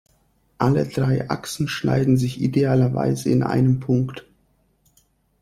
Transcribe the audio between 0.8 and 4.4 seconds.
drei Achsen schneiden sich idealerweise in einem Punkt.